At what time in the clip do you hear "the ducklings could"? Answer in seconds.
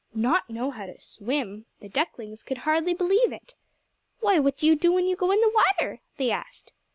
1.79-2.57